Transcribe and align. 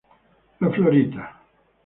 La 0.61 0.71
Fiorita. 0.71 1.29